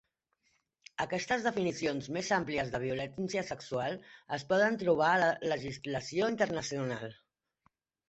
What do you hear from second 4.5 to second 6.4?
poden trobar a la legislació